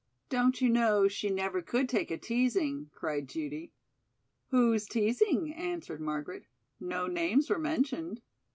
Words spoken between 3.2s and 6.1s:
Judy. "Who's teasing?" answered